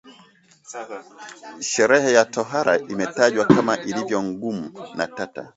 [1.71, 5.49] Sherehe ya tohara imetajwa kama iliyo ngumu na tata